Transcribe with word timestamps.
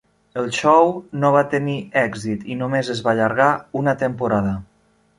El 0.43 0.47
xou 0.59 0.89
no 1.25 1.31
va 1.35 1.43
tenir 1.51 1.77
èxit 2.05 2.49
i 2.55 2.59
només 2.65 2.93
es 2.97 3.05
va 3.09 3.15
allargar 3.17 3.55
una 3.83 3.99
temporada. 4.05 4.61